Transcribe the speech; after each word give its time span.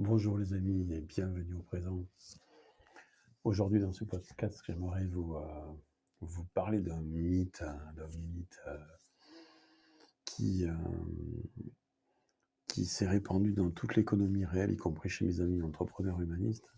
Bonjour 0.00 0.38
les 0.38 0.52
amis 0.52 0.86
et 0.92 1.00
bienvenue 1.00 1.54
au 1.56 1.62
présent. 1.62 2.06
Aujourd'hui 3.42 3.80
dans 3.80 3.90
ce 3.90 4.04
podcast, 4.04 4.62
j'aimerais 4.64 5.04
vous, 5.06 5.34
euh, 5.34 5.74
vous 6.20 6.44
parler 6.54 6.80
d'un 6.80 7.00
mythe, 7.00 7.64
hein, 7.66 7.76
d'un 7.96 8.06
mythe 8.06 8.60
euh, 8.68 8.78
qui, 10.24 10.68
euh, 10.68 10.72
qui 12.68 12.84
s'est 12.84 13.08
répandu 13.08 13.54
dans 13.54 13.72
toute 13.72 13.96
l'économie 13.96 14.44
réelle, 14.44 14.70
y 14.70 14.76
compris 14.76 15.08
chez 15.08 15.24
mes 15.24 15.40
amis 15.40 15.62
entrepreneurs 15.62 16.20
humanistes, 16.20 16.72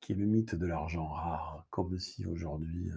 qui 0.00 0.12
est 0.12 0.16
le 0.16 0.24
mythe 0.24 0.54
de 0.54 0.64
l'argent 0.64 1.08
rare, 1.08 1.66
comme 1.68 1.98
si 1.98 2.24
aujourd'hui 2.24 2.90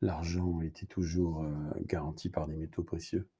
l'argent 0.00 0.62
était 0.62 0.86
toujours 0.86 1.46
garanti 1.84 2.28
par 2.28 2.48
des 2.48 2.56
métaux 2.56 2.82
précieux. 2.82 3.30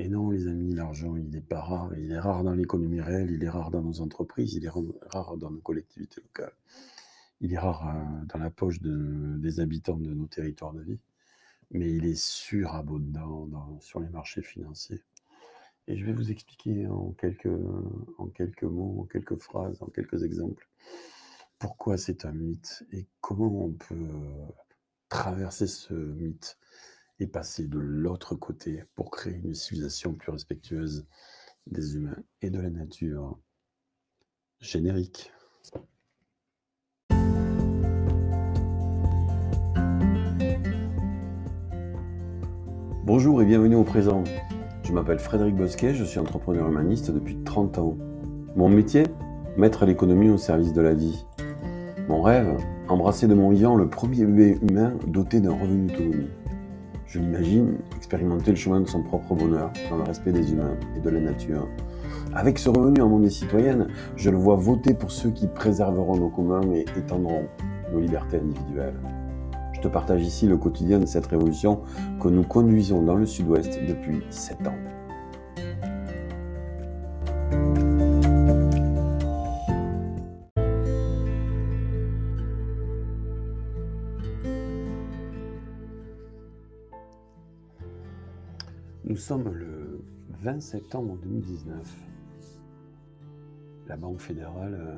Et 0.00 0.08
non, 0.08 0.30
les 0.30 0.48
amis, 0.48 0.72
l'argent, 0.72 1.14
il 1.14 1.28
n'est 1.28 1.42
pas 1.42 1.60
rare. 1.60 1.90
Il 1.98 2.10
est 2.10 2.18
rare 2.18 2.42
dans 2.42 2.54
l'économie 2.54 3.02
réelle, 3.02 3.30
il 3.32 3.44
est 3.44 3.50
rare 3.50 3.70
dans 3.70 3.82
nos 3.82 4.00
entreprises, 4.00 4.54
il 4.54 4.64
est 4.64 4.70
rare 4.70 5.36
dans 5.36 5.50
nos 5.50 5.60
collectivités 5.60 6.22
locales. 6.22 6.54
Il 7.42 7.52
est 7.52 7.58
rare 7.58 7.86
euh, 7.86 8.24
dans 8.24 8.38
la 8.38 8.48
poche 8.48 8.80
des 8.80 9.60
habitants 9.60 9.98
de 9.98 10.14
nos 10.14 10.24
territoires 10.24 10.72
de 10.72 10.80
vie. 10.80 10.98
Mais 11.70 11.92
il 11.92 12.06
est 12.06 12.18
surabondant 12.18 13.78
sur 13.80 14.00
les 14.00 14.08
marchés 14.08 14.40
financiers. 14.40 15.02
Et 15.86 15.98
je 15.98 16.06
vais 16.06 16.14
vous 16.14 16.30
expliquer 16.30 16.86
en 16.86 17.10
quelques, 17.10 17.60
en 18.16 18.28
quelques 18.28 18.62
mots, 18.62 19.02
en 19.02 19.04
quelques 19.04 19.36
phrases, 19.36 19.82
en 19.82 19.88
quelques 19.88 20.22
exemples, 20.22 20.66
pourquoi 21.58 21.98
c'est 21.98 22.24
un 22.24 22.32
mythe 22.32 22.84
et 22.90 23.06
comment 23.20 23.66
on 23.66 23.72
peut 23.72 24.08
traverser 25.10 25.66
ce 25.66 25.92
mythe 25.92 26.56
et 27.20 27.26
passer 27.26 27.66
de 27.66 27.78
l'autre 27.78 28.34
côté 28.34 28.82
pour 28.94 29.10
créer 29.10 29.40
une 29.44 29.54
civilisation 29.54 30.14
plus 30.14 30.32
respectueuse 30.32 31.06
des 31.66 31.94
humains 31.94 32.16
et 32.40 32.50
de 32.50 32.58
la 32.58 32.70
nature. 32.70 33.38
Générique. 34.58 35.30
Bonjour 43.04 43.42
et 43.42 43.44
bienvenue 43.44 43.76
au 43.76 43.84
présent. 43.84 44.24
Je 44.84 44.92
m'appelle 44.92 45.18
Frédéric 45.18 45.56
Bosquet, 45.56 45.94
je 45.94 46.04
suis 46.04 46.18
entrepreneur 46.18 46.68
humaniste 46.68 47.10
depuis 47.10 47.36
30 47.44 47.78
ans. 47.78 47.98
Mon 48.56 48.68
métier 48.68 49.04
Mettre 49.56 49.84
l'économie 49.84 50.30
au 50.30 50.38
service 50.38 50.72
de 50.72 50.80
la 50.80 50.94
vie. 50.94 51.26
Mon 52.08 52.22
rêve 52.22 52.56
Embrasser 52.88 53.26
de 53.26 53.34
mon 53.34 53.50
vivant 53.50 53.76
le 53.76 53.88
premier 53.88 54.24
bébé 54.24 54.58
humain 54.62 54.94
doté 55.06 55.40
d'un 55.40 55.52
revenu 55.52 55.92
autonome 55.92 56.28
je 57.10 57.18
l'imagine, 57.18 57.78
expérimenter 57.96 58.52
le 58.52 58.56
chemin 58.56 58.80
de 58.80 58.86
son 58.86 59.02
propre 59.02 59.34
bonheur, 59.34 59.72
dans 59.90 59.96
le 59.96 60.04
respect 60.04 60.30
des 60.30 60.52
humains 60.52 60.76
et 60.96 61.00
de 61.00 61.10
la 61.10 61.20
nature. 61.20 61.66
Avec 62.34 62.56
ce 62.58 62.70
revenu 62.70 63.02
en 63.02 63.08
monnaie 63.08 63.30
citoyenne, 63.30 63.88
je 64.14 64.30
le 64.30 64.36
vois 64.36 64.54
voter 64.54 64.94
pour 64.94 65.10
ceux 65.10 65.30
qui 65.30 65.48
préserveront 65.48 66.16
nos 66.16 66.28
communs 66.28 66.62
et 66.72 66.84
étendront 66.96 67.46
nos 67.92 67.98
libertés 67.98 68.36
individuelles. 68.36 69.00
Je 69.72 69.80
te 69.80 69.88
partage 69.88 70.22
ici 70.22 70.46
le 70.46 70.56
quotidien 70.56 71.00
de 71.00 71.06
cette 71.06 71.26
révolution 71.26 71.80
que 72.20 72.28
nous 72.28 72.44
conduisons 72.44 73.02
dans 73.02 73.16
le 73.16 73.26
sud-ouest 73.26 73.80
depuis 73.88 74.22
sept 74.30 74.64
ans. 74.68 74.99
Sommes 89.20 89.52
le 89.52 90.02
20 90.42 90.60
septembre 90.60 91.18
2019. 91.22 91.76
La 93.86 93.96
Banque 93.96 94.18
fédérale 94.18 94.74
euh, 94.80 94.94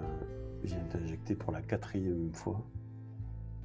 vient 0.63 0.85
d'injecter 0.95 1.35
pour 1.35 1.51
la 1.53 1.61
quatrième 1.61 2.33
fois 2.33 2.65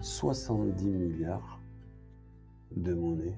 70 0.02 0.86
milliards 0.86 1.60
de 2.76 2.94
monnaie 2.96 3.36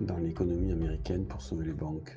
dans 0.00 0.18
l'économie 0.18 0.70
américaine 0.70 1.24
pour 1.26 1.42
sauver 1.42 1.66
les 1.66 1.72
banques. 1.72 2.16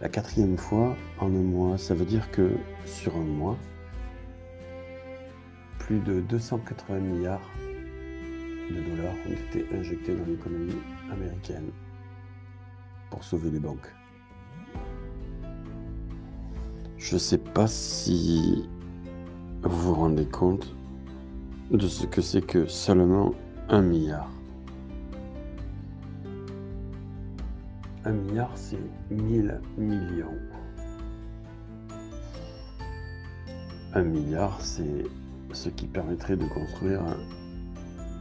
La 0.00 0.08
quatrième 0.08 0.56
fois 0.56 0.96
en 1.20 1.26
un 1.26 1.42
mois, 1.42 1.76
ça 1.76 1.94
veut 1.94 2.06
dire 2.06 2.30
que 2.30 2.52
sur 2.86 3.14
un 3.14 3.24
mois, 3.24 3.58
plus 5.78 6.00
de 6.00 6.20
280 6.22 6.98
milliards 7.00 7.50
de 8.70 8.80
dollars 8.90 9.14
ont 9.26 9.32
été 9.32 9.66
injectés 9.74 10.14
dans 10.14 10.24
l'économie 10.24 10.76
américaine 11.10 11.70
pour 13.10 13.24
sauver 13.24 13.50
les 13.50 13.60
banques. 13.60 13.92
Je 16.98 17.14
ne 17.14 17.18
sais 17.18 17.38
pas 17.38 17.66
si 17.66 18.68
vous 19.62 19.78
vous 19.78 19.94
rendez 19.94 20.26
compte 20.26 20.74
de 21.70 21.86
ce 21.86 22.06
que 22.06 22.20
c'est 22.20 22.42
que 22.42 22.66
seulement 22.66 23.34
un 23.68 23.82
milliard. 23.82 24.30
Un 28.04 28.12
milliard, 28.12 28.50
c'est 28.54 28.78
mille 29.10 29.60
millions. 29.76 30.38
Un 33.94 34.02
milliard, 34.02 34.60
c'est 34.60 35.04
ce 35.52 35.68
qui 35.70 35.86
permettrait 35.86 36.36
de 36.36 36.46
construire 36.46 37.02
un 37.02 37.16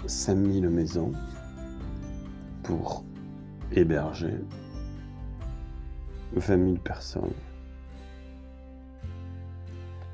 5000 0.06 0.70
maisons 0.70 1.12
pour 2.64 3.04
héberger 3.72 4.36
20 6.34 6.66
000 6.66 6.78
personnes. 6.78 7.34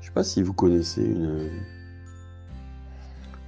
ne 0.00 0.06
sais 0.06 0.12
pas 0.12 0.24
si 0.24 0.42
vous 0.42 0.52
connaissez 0.52 1.04
une, 1.04 1.50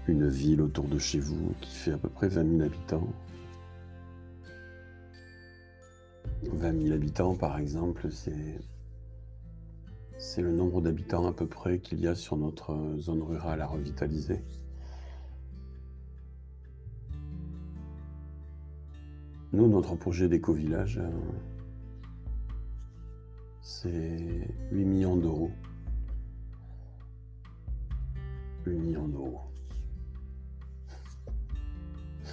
une 0.08 0.28
ville 0.28 0.60
autour 0.60 0.88
de 0.88 0.98
chez 0.98 1.20
vous 1.20 1.54
qui 1.60 1.74
fait 1.74 1.92
à 1.92 1.98
peu 1.98 2.08
près 2.08 2.28
20 2.28 2.58
000 2.58 2.62
habitants. 2.62 3.08
20 6.52 6.82
000 6.82 6.94
habitants, 6.94 7.34
par 7.34 7.58
exemple, 7.58 8.10
c'est, 8.10 8.58
c'est 10.18 10.42
le 10.42 10.52
nombre 10.52 10.80
d'habitants 10.80 11.26
à 11.26 11.32
peu 11.32 11.46
près 11.46 11.78
qu'il 11.78 12.00
y 12.00 12.08
a 12.08 12.14
sur 12.14 12.36
notre 12.36 12.96
zone 12.98 13.22
rurale 13.22 13.60
à 13.60 13.66
revitaliser. 13.66 14.42
Nous, 19.56 19.68
notre 19.68 19.94
projet 19.94 20.28
d'éco-village, 20.28 20.98
euh, 20.98 21.10
c'est 23.62 24.50
8 24.70 24.84
millions 24.84 25.16
d'euros. 25.16 25.50
8 28.66 28.76
millions 28.76 29.08
d'euros. 29.08 29.40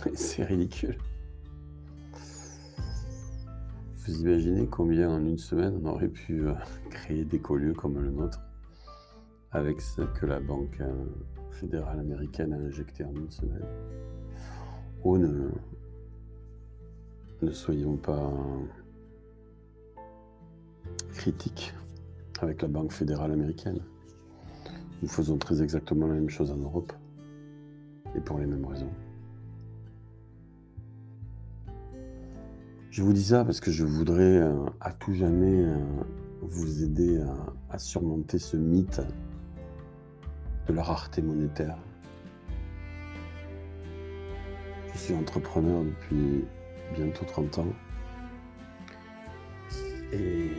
c'est 0.16 0.44
ridicule. 0.44 0.98
Vous 4.00 4.22
imaginez 4.22 4.68
combien 4.68 5.10
en 5.10 5.26
une 5.26 5.38
semaine 5.38 5.80
on 5.82 5.86
aurait 5.92 6.10
pu 6.10 6.46
euh, 6.46 6.54
créer 6.90 7.24
des 7.24 7.42
lieux 7.52 7.74
comme 7.74 8.04
le 8.04 8.12
nôtre 8.12 8.42
avec 9.54 9.80
ce 9.80 10.02
que 10.02 10.26
la 10.26 10.42
Banque 10.42 10.82
euh, 10.82 11.06
fédérale 11.52 12.02
américaine 12.02 12.52
a 12.52 12.58
injecté 12.58 13.06
en 13.06 13.16
une 13.16 13.32
semaine? 13.32 13.66
Oh, 15.06 15.18
ne, 15.18 15.52
ne 17.44 17.52
soyons 17.52 17.98
pas 17.98 18.32
critiques 21.14 21.74
avec 22.42 22.62
la 22.62 22.68
Banque 22.68 22.92
fédérale 22.92 23.32
américaine. 23.32 23.80
Nous 25.02 25.08
faisons 25.08 25.38
très 25.38 25.62
exactement 25.62 26.08
la 26.08 26.16
même 26.16 26.30
chose 26.30 26.52
en 26.52 26.58
Europe 26.58 26.94
et 28.16 28.22
pour 28.22 28.40
les 28.40 28.46
mêmes 28.46 28.66
raisons. 28.66 28.92
Je 32.90 33.02
vous 33.02 33.14
dis 33.14 33.24
ça 33.24 33.44
parce 33.44 33.60
que 33.60 33.72
je 33.72 33.84
voudrais 33.84 34.38
euh, 34.38 34.66
à 34.80 34.92
tout 34.94 35.14
jamais 35.14 35.66
euh, 35.66 35.76
vous 36.42 36.84
aider 36.84 37.20
à, 37.70 37.80
surmonter 37.80 38.38
ce 38.38 38.56
mythe 38.56 39.02
de 40.68 40.74
la 40.74 40.84
rareté 40.84 41.22
monétaire. 41.22 41.78
Je 44.94 44.98
suis 45.00 45.16
entrepreneur 45.16 45.84
depuis 45.84 46.46
bientôt 46.94 47.26
30 47.26 47.60
ans. 47.60 47.74
Et 50.12 50.50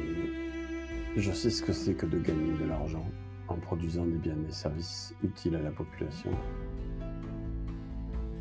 je 1.17 1.33
sais 1.33 1.51
ce 1.51 1.63
que 1.63 1.73
c'est 1.73 1.95
que 1.95 2.07
de 2.07 2.19
gagner 2.19 2.53
de 2.59 2.65
l'argent 2.69 3.07
en 3.49 3.57
produisant 3.57 4.05
des 4.05 4.17
biens 4.17 4.35
et 4.35 4.47
des 4.47 4.53
services 4.53 5.15
utiles 5.23 5.55
à 5.57 5.63
la 5.63 5.71
population. 5.71 6.31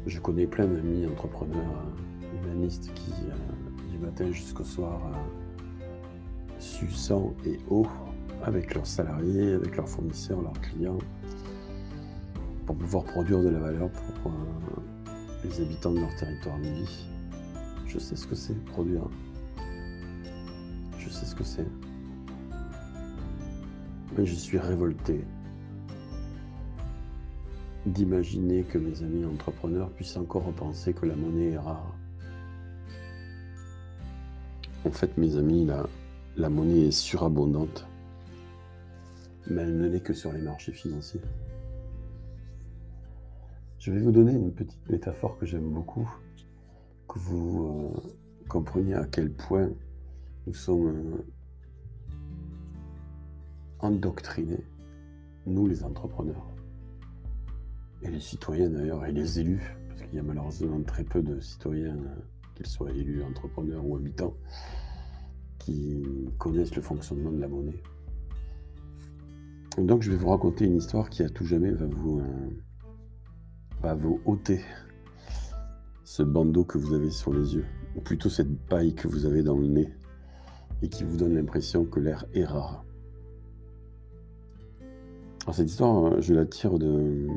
Je 0.06 0.20
connais 0.20 0.48
plein 0.48 0.66
d'amis 0.66 1.06
entrepreneurs 1.06 1.86
humanistes 2.34 2.92
qui, 2.96 3.12
euh, 3.30 3.92
du 3.92 3.98
matin 4.00 4.32
jusqu'au 4.32 4.64
soir, 4.64 5.00
euh, 5.14 5.18
et 7.46 7.60
eau 7.70 7.86
avec 8.44 8.74
leurs 8.74 8.88
salariés, 8.88 9.54
avec 9.54 9.78
leurs 9.78 9.88
fournisseurs, 9.88 10.42
leurs 10.42 10.60
clients, 10.62 10.98
pour 12.66 12.76
pouvoir 12.76 13.04
produire 13.04 13.42
de 13.42 13.50
la 13.50 13.60
valeur 13.60 13.90
pour 13.90 14.32
euh, 14.32 14.82
les 15.44 15.62
habitants 15.62 15.92
de 15.92 16.00
leur 16.00 16.16
territoire 16.16 16.58
de 16.60 16.70
vie. 16.70 17.13
Je 17.94 18.00
sais 18.00 18.16
ce 18.16 18.26
que 18.26 18.34
c'est 18.34 18.58
produire. 18.66 19.08
Je 20.98 21.10
sais 21.10 21.28
ce 21.28 21.36
que 21.36 21.44
c'est. 21.44 21.68
Mais 24.18 24.26
je 24.26 24.34
suis 24.34 24.58
révolté 24.58 25.24
d'imaginer 27.86 28.64
que 28.64 28.80
mes 28.80 29.04
amis 29.04 29.26
entrepreneurs 29.26 29.92
puissent 29.92 30.18
encore 30.18 30.52
penser 30.54 30.94
que 30.94 31.06
la 31.06 31.16
monnaie 31.16 31.52
est 31.52 31.58
rare. 31.60 31.94
En 34.86 34.92
fait, 34.92 35.16
mes 35.18 35.38
amis, 35.38 35.70
la, 36.36 36.50
monnaie 36.50 36.88
est 36.88 36.92
surabondante, 36.92 37.86
mais 39.52 39.62
elle 39.62 39.78
ne 39.78 39.88
l'est 39.88 40.00
que 40.00 40.14
sur 40.14 40.34
les 40.34 40.42
marchés 40.42 40.72
financiers. 40.72 41.22
Je 43.78 43.92
vais 43.92 44.00
vous 44.00 44.12
donner 44.12 44.32
une 44.32 44.52
petite 44.52 44.90
métaphore 44.90 45.38
que 45.38 45.46
j'aime 45.46 45.70
beaucoup, 45.70 46.10
vous 47.16 47.94
euh, 47.96 48.48
compreniez 48.48 48.96
à 48.96 49.06
quel 49.06 49.32
point 49.32 49.70
nous 50.48 50.54
sommes 50.54 50.88
euh, 50.88 51.26
endoctrinés, 53.80 54.64
nous 55.46 55.68
les 55.68 55.84
entrepreneurs 55.84 56.54
et 58.04 58.10
les 58.10 58.20
citoyens 58.20 58.70
d'ailleurs, 58.70 59.06
et 59.06 59.12
les 59.12 59.40
élus, 59.40 59.76
parce 59.88 60.02
qu'il 60.02 60.16
y 60.16 60.20
a 60.20 60.24
malheureusement 60.24 60.82
très 60.84 61.04
peu 61.04 61.22
de 61.22 61.40
citoyens, 61.40 61.96
euh, 61.96 62.16
qu'ils 62.56 62.68
soient 62.68 62.92
élus, 62.92 63.24
entrepreneurs 63.24 63.86
ou 63.86 63.96
habitants, 63.96 64.36
qui 65.60 66.04
connaissent 66.38 66.76
le 66.76 66.82
fonctionnement 66.82 67.32
de 67.32 67.40
la 67.40 67.48
monnaie. 67.48 67.82
donc 69.78 70.02
je 70.02 70.12
vais 70.12 70.18
vous 70.18 70.28
raconter 70.30 70.66
une 70.66 70.76
histoire 70.76 71.10
qui 71.10 71.24
à 71.24 71.30
tout 71.30 71.46
jamais 71.46 71.72
va 71.72 71.86
vous, 71.86 72.20
euh, 72.20 72.50
va 73.82 73.96
vous 73.96 74.20
ôter 74.26 74.62
ce 76.14 76.22
bandeau 76.22 76.64
que 76.64 76.78
vous 76.78 76.94
avez 76.94 77.10
sur 77.10 77.34
les 77.34 77.56
yeux, 77.56 77.66
ou 77.96 78.02
plutôt 78.02 78.30
cette 78.30 78.56
paille 78.68 78.94
que 78.94 79.08
vous 79.08 79.26
avez 79.26 79.42
dans 79.42 79.58
le 79.58 79.66
nez, 79.66 79.92
et 80.84 80.88
qui 80.88 81.04
vous 81.04 81.18
donne 81.18 81.34
l'impression 81.34 81.86
que 81.86 82.00
l'air 82.00 82.28
est 82.36 82.46
rare. 82.46 82.86
Alors 85.42 85.56
cette 85.56 85.72
histoire, 85.72 86.14
euh, 86.14 86.22
je 86.22 86.36
la 86.36 86.46
tire 86.46 86.78
de, 86.78 87.30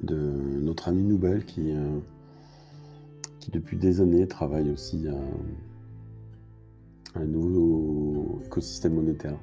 notre 0.00 0.88
ami 0.88 1.02
Noubel 1.02 1.44
euh, 1.58 1.98
qui 3.38 3.50
depuis 3.50 3.76
des 3.76 4.00
années 4.00 4.26
travaille 4.26 4.70
aussi 4.70 5.08
à, 5.08 7.20
un 7.20 7.26
nouveau 7.26 8.40
écosystème 8.46 8.94
monétaire. 8.94 9.38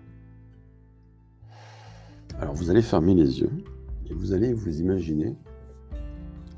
Alors 2.40 2.56
vous 2.56 2.72
allez 2.72 2.82
fermer 2.82 3.14
les 3.14 3.40
yeux 3.40 3.52
et 4.10 4.16
vous 4.16 4.34
allez 4.34 4.52
vous 4.52 4.82
imaginer 4.82 5.36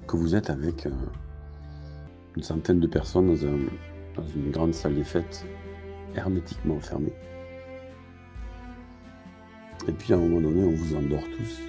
que 0.07 0.17
vous 0.17 0.35
êtes 0.35 0.49
avec 0.49 0.85
euh, 0.85 0.91
une 2.35 2.43
centaine 2.43 2.79
de 2.79 2.87
personnes 2.87 3.27
dans, 3.27 4.23
une 4.35 4.51
grande 4.51 4.73
salle 4.73 4.95
des 4.95 5.03
fêtes 5.03 5.45
hermétiquement 6.15 6.79
fermée. 6.79 7.13
Et 9.87 9.91
puis 9.91 10.13
à 10.13 10.17
un 10.17 10.19
moment 10.19 10.41
donné, 10.41 10.63
on 10.63 10.71
vous 10.71 10.95
endort 10.95 11.23
tous 11.37 11.61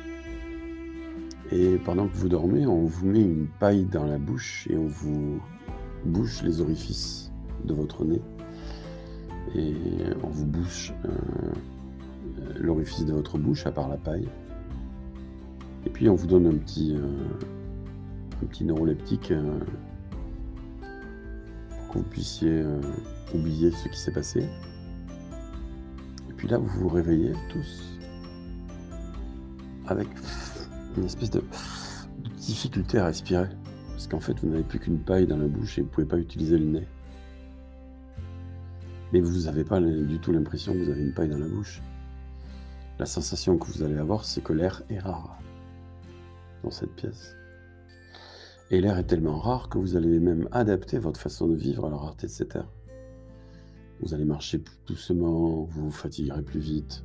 et 1.51 1.79
pendant 1.79 2.09
que 2.09 2.15
vous 2.15 2.29
dormez, 2.29 2.67
on 2.67 2.85
vous 2.85 3.07
met 3.07 3.23
une 3.23 3.47
paille 3.47 3.85
dans 3.85 4.05
la 4.05 4.19
bouche 4.19 4.69
et 4.71 4.77
on 4.77 4.87
vous 4.87 5.41
bouche 6.05 6.43
les 6.43 6.61
orifices 6.61 7.33
de 7.65 7.73
votre 7.73 8.05
nez. 8.05 8.21
Et 9.55 9.75
on 10.23 10.29
vous 10.29 10.45
bouche 10.45 10.93
euh, 11.07 12.53
l'orifice 12.57 13.07
de 13.07 13.15
votre 13.15 13.39
bouche 13.39 13.67
à 13.67 13.73
part 13.73 13.89
la 13.89 13.97
paille. 13.97 14.29
Et 15.87 15.91
puis 15.91 16.11
on 16.11 16.15
vous 16.15 16.27
donne 16.27 16.47
un 16.47 16.57
petit, 16.57 16.95
euh, 16.95 17.25
un 18.43 18.47
petit 18.47 18.65
neuroleptique 18.65 19.31
euh, 19.31 19.59
pour 21.71 21.89
que 21.93 21.99
vous 21.99 22.05
puissiez 22.05 22.65
oublier 23.35 23.71
ce 23.71 23.89
qui 23.89 23.99
s'est 23.99 24.13
passé. 24.13 24.41
Et 26.29 26.33
puis 26.37 26.49
là, 26.49 26.59
vous 26.59 26.69
vous 26.81 26.89
réveillez 26.89 27.33
tous 27.51 27.99
avec 29.87 30.09
une 30.97 31.05
espèce 31.05 31.31
de, 31.31 31.43
difficulté 32.37 32.99
à 32.99 33.07
respirer. 33.07 33.49
Parce 33.91 34.07
qu'en 34.07 34.21
fait, 34.21 34.39
vous 34.41 34.49
n'avez 34.49 34.63
plus 34.63 34.79
qu'une 34.79 35.01
paille 35.01 35.27
dans 35.27 35.37
la 35.37 35.47
bouche 35.47 35.79
et 35.79 35.83
vous 35.83 35.89
ne 35.89 35.93
pouvez 35.93 36.07
pas 36.07 36.19
utiliser 36.19 36.59
le 36.59 36.65
nez. 36.65 36.89
Mais 39.13 39.21
vous 39.21 39.45
n'avez 39.45 39.65
pas 39.65 39.81
du 39.81 40.19
tout 40.19 40.33
l'impression 40.33 40.73
que 40.73 40.79
vous 40.79 40.91
avez 40.91 41.03
une 41.03 41.13
paille 41.13 41.29
dans 41.29 41.39
la 41.39 41.49
bouche. 41.49 41.83
La 42.99 43.07
sensation 43.07 43.59
que 43.59 43.67
vous 43.67 43.83
allez 43.83 43.97
avoir, 43.97 44.25
c'est 44.25 44.43
que 44.43 44.53
l'air 44.53 44.83
est 44.91 44.99
rare 44.99 45.39
dans 46.63 46.71
cette 46.71 46.95
pièce. 46.95 47.38
Et 48.71 48.81
l'air 48.81 48.99
est 48.99 49.05
tellement 49.05 49.39
rare 49.39 49.69
que 49.69 49.79
vous 49.79 49.97
allez 49.97 50.21
même 50.21 50.49
adapter 50.53 50.99
votre 50.99 51.19
façon 51.19 51.49
de 51.49 51.55
vivre 51.55 51.87
à 51.87 51.91
la 51.91 51.97
rareté 51.97 52.27
de 52.27 52.33
cet 52.33 52.55
air. 52.55 52.69
Vous 54.01 54.15
allez 54.15 54.27
marcher 54.27 54.59
plus 54.59 54.79
doucement, 54.87 55.63
vous 55.65 55.87
vous 55.87 55.91
fatiguerez 55.91 56.43
plus 56.43 56.61
vite. 56.61 57.05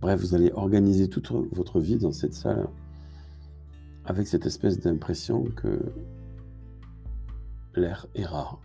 Bref, 0.00 0.20
vous 0.20 0.34
allez 0.34 0.50
organiser 0.52 1.08
toute 1.08 1.30
votre 1.30 1.78
vie 1.78 1.96
dans 1.96 2.10
cette 2.10 2.34
salle 2.34 2.68
avec 4.04 4.26
cette 4.26 4.46
espèce 4.46 4.80
d'impression 4.80 5.44
que 5.44 5.78
l'air 7.76 8.06
est 8.14 8.24
rare 8.24 8.58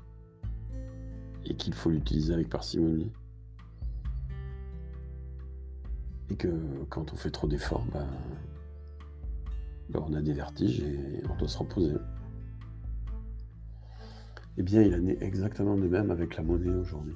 et 1.46 1.56
qu'il 1.56 1.74
faut 1.74 1.90
l'utiliser 1.90 2.34
avec 2.34 2.50
parcimonie. 2.50 3.12
Et 6.30 6.36
que 6.36 6.50
quand 6.90 7.14
on 7.14 7.16
fait 7.16 7.32
trop 7.32 7.48
d'efforts, 7.48 7.86
ben, 7.94 8.08
ben, 9.90 10.04
on 10.08 10.14
a 10.14 10.22
des 10.22 10.34
vertiges 10.34 10.82
et 10.82 11.24
on 11.30 11.38
doit 11.38 11.48
se 11.48 11.58
reposer. 11.58 11.96
Eh 14.58 14.64
bien, 14.64 14.82
il 14.82 14.96
en 14.96 15.06
est 15.06 15.22
exactement 15.22 15.76
de 15.76 15.88
même 15.88 16.12
avec 16.12 16.36
la 16.36 16.44
monnaie 16.44 16.76
aujourd'hui. 16.76 17.16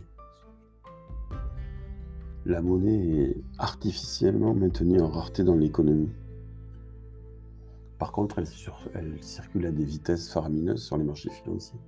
La 2.45 2.61
monnaie 2.61 3.21
est 3.21 3.37
artificiellement 3.57 4.53
maintenue 4.53 5.01
en 5.01 5.09
rareté 5.09 5.43
dans 5.43 5.55
l'économie. 5.55 6.11
Par 7.99 8.11
contre, 8.11 8.39
elle, 8.39 9.23
circule 9.23 9.65
à 9.67 9.71
des 9.71 9.85
vitesses 9.85 10.31
faramineuses 10.31 10.83
sur 10.83 10.97
les 10.97 11.03
marchés 11.03 11.29
financiers. 11.29 11.79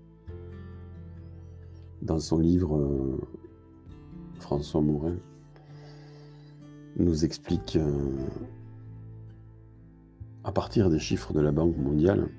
Dans 2.03 2.19
son 2.19 2.38
livre, 2.38 2.77
euh, 2.77 3.19
François 4.39 4.81
Mourin 4.81 5.15
nous 6.97 7.25
explique, 7.25 7.77
euh, 7.77 8.27
à 10.44 10.51
partir 10.51 10.90
des 10.90 11.00
chiffres 11.00 11.34
de 11.34 11.40
la 11.40 11.51
Banque 11.51 11.78
mondiale, 11.78 12.30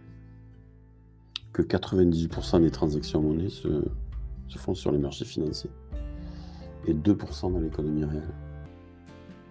que 1.53 1.63
98% 1.63 2.61
des 2.61 2.71
transactions 2.71 3.23
monnaie 3.23 3.49
se, 3.49 3.85
se 4.49 4.59
font 4.59 4.75
sur 4.75 4.93
les 4.93 4.99
marchés 4.99 5.25
financiers 5.25 5.71
et 6.87 6.95
2% 6.95 7.53
dans 7.53 7.61
l'économie 7.61 8.05
réelle. 8.05 8.35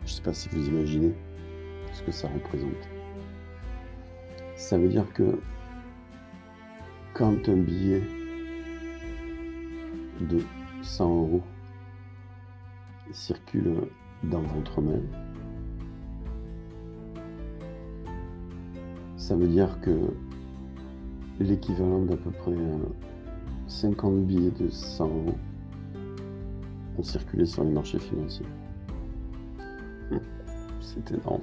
Je 0.02 0.12
ne 0.12 0.16
sais 0.16 0.22
pas 0.22 0.34
si 0.34 0.50
vous 0.50 0.68
imaginez 0.68 1.16
ce 1.94 2.04
que 2.04 2.12
ça 2.12 2.28
représente. 2.28 2.72
Ça 4.56 4.78
veut 4.78 4.90
dire 4.90 5.12
que 5.14 5.40
quand 7.14 7.48
un 7.48 7.58
billet 7.58 8.04
de 10.20 10.40
100 10.82 11.10
euros 11.10 11.44
circule 13.12 13.88
dans 14.24 14.42
votre 14.42 14.82
main, 14.82 15.02
ça 19.34 19.40
veut 19.40 19.48
dire 19.48 19.82
que 19.82 19.90
l'équivalent 21.40 22.06
d'à 22.06 22.16
peu 22.16 22.30
près 22.30 22.54
50 23.68 24.28
billets 24.28 24.52
de 24.52 24.70
100 24.70 25.08
euros 25.08 25.36
ont 27.00 27.02
circulé 27.02 27.44
sur 27.44 27.64
les 27.64 27.72
marchés 27.72 27.98
financiers. 27.98 28.46
C'est 30.82 31.12
énorme. 31.14 31.42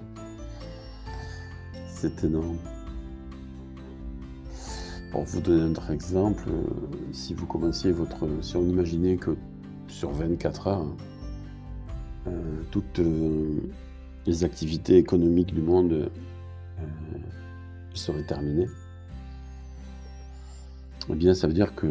C'est 1.88 2.22
énorme. 2.22 2.58
Pour 5.10 5.24
vous 5.24 5.40
donner 5.40 5.62
un 5.62 5.70
autre 5.72 5.90
exemple, 5.90 6.44
euh, 6.48 6.62
si 7.10 7.34
vous 7.34 7.46
commenciez 7.46 7.90
votre. 7.90 8.24
Si 8.40 8.54
on 8.54 8.68
imaginait 8.68 9.16
que 9.16 9.36
sur 9.88 10.12
24 10.12 10.66
heures, 10.68 10.94
euh, 12.28 12.62
toutes 12.70 13.00
euh, 13.00 13.58
les 14.26 14.44
activités 14.44 14.96
économiques 14.96 15.52
du 15.52 15.60
monde 15.60 16.08
seraient 17.94 18.24
terminées, 18.24 18.68
eh 21.08 21.14
bien, 21.14 21.34
ça 21.34 21.46
veut 21.46 21.52
dire 21.52 21.74
que 21.74 21.86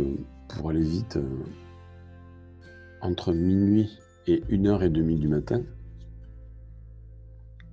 pour 0.48 0.70
aller 0.70 0.84
vite, 0.84 1.20
entre 3.02 3.34
minuit 3.34 4.00
et 4.28 4.44
une 4.50 4.68
heure 4.68 4.84
et 4.84 4.90
demie 4.90 5.16
du 5.16 5.28
matin, 5.28 5.64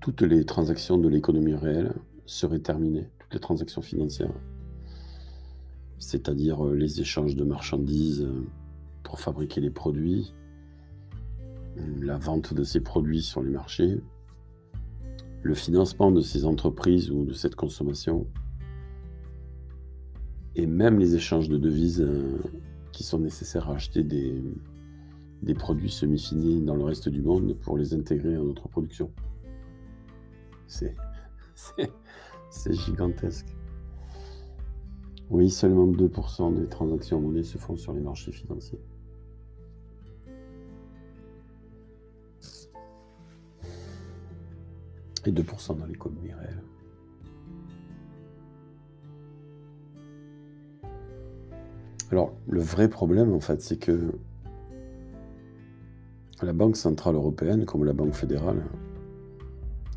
toutes 0.01 0.23
les 0.23 0.45
transactions 0.45 0.99
de 0.99 1.09
l'économie 1.09 1.55
réelle 1.55 1.93
seraient 2.27 2.61
terminées, 2.61 3.09
toutes 3.19 3.35
les 3.35 3.41
transactions 3.41 3.83
financières. 3.83 4.35
C'est-à-dire 5.99 6.65
euh, 6.65 6.75
les 6.75 7.01
échanges 7.01 7.35
de 7.35 7.45
marchandises 7.45 8.23
euh, 8.23 8.47
pour 9.03 9.19
fabriquer 9.19 9.61
les 9.61 9.71
produits, 9.71 10.33
la 12.01 12.17
vente 12.17 12.55
de 12.55 12.63
ces 12.65 12.81
produits 12.81 13.23
sur 13.23 13.43
les 13.43 13.51
marchés, 13.51 14.01
le 15.47 15.55
financement 15.55 16.11
de 16.11 16.21
ces 16.21 16.45
entreprises 16.45 17.11
ou 17.13 17.25
de 17.25 17.33
cette 17.33 17.55
consommation, 17.55 18.27
et 20.57 20.67
même 20.67 20.99
les 20.99 21.15
échanges 21.15 21.49
de 21.49 21.57
devises 21.57 22.01
euh, 22.01 22.39
qui 22.91 23.05
sont 23.05 23.21
nécessaires 23.21 23.71
à 23.71 23.75
acheter 23.75 24.03
des, 24.03 24.43
produits 25.55 25.91
semi-finis 25.91 26.63
dans 26.63 26.75
le 26.75 26.83
reste 26.83 27.09
du 27.09 27.23
monde 27.23 27.55
pour 27.63 27.79
les 27.79 27.95
intégrer 27.95 28.35
à 28.35 28.41
notre 28.41 28.69
production. 28.69 29.13
C'est, 30.69 30.97
c'est, 32.51 32.73
gigantesque. 32.75 33.47
Oui, 35.31 35.49
seulement 35.49 35.87
2% 35.87 36.61
des 36.61 36.67
transactions 36.67 37.19
en 37.19 37.21
monnaie 37.21 37.45
se 37.45 37.57
font 37.57 37.77
sur 37.77 37.93
les 37.93 38.01
marchés 38.01 38.33
financiers. 38.33 38.81
Et 45.27 45.33
2% 45.33 45.77
dans 45.77 45.87
l'économie 45.87 46.33
réelle. 46.33 46.63
Alors, 52.13 52.33
le 52.49 52.61
vrai 52.61 52.89
problème, 52.89 53.33
en 53.33 53.41
fait, 53.41 53.61
c'est 53.61 53.77
que 53.77 54.13
la 56.43 56.53
Banque 56.53 56.77
Centrale 56.77 57.17
Européenne, 57.17 57.65
comme 57.65 57.85
la 57.85 57.93
Banque 57.93 58.15
fédérale, 58.15 58.63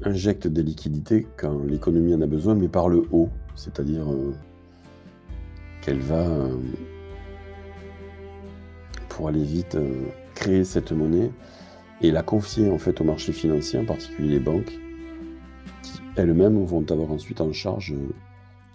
injecte 0.03 0.47
des 0.47 0.63
liquidités 0.63 1.27
quand 1.37 1.63
l'économie 1.63 2.15
en 2.15 2.21
a 2.21 2.27
besoin, 2.27 2.55
mais 2.55 2.67
par 2.67 2.89
le 2.89 3.03
haut, 3.11 3.29
c'est-à-dire 3.53 4.11
euh, 4.11 4.33
qu'elle 5.81 5.99
va, 5.99 6.27
euh, 6.27 6.57
pour 9.09 9.27
aller 9.27 9.43
vite, 9.43 9.75
euh, 9.75 10.05
créer 10.33 10.63
cette 10.63 10.91
monnaie 10.91 11.29
et 12.01 12.09
la 12.09 12.23
confier 12.23 12.71
en 12.71 12.79
fait 12.79 12.99
au 12.99 13.03
marché 13.03 13.31
financier, 13.31 13.77
en 13.77 13.85
particulier 13.85 14.29
les 14.29 14.39
banques, 14.39 14.79
elles-mêmes 16.15 16.63
vont 16.65 16.85
avoir 16.89 17.11
ensuite 17.11 17.41
en 17.41 17.51
charge 17.51 17.95